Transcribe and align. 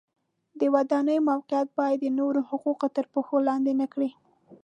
د 0.59 0.61
ودانیو 0.73 1.25
موقعیت 1.31 1.67
باید 1.79 1.99
د 2.01 2.07
نورو 2.19 2.39
حقوق 2.49 2.81
تر 2.95 3.05
پښو 3.13 3.35
لاندې 3.49 3.73
نه 3.81 3.87
کړي. 3.93 4.09